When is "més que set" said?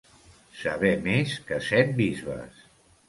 1.07-1.93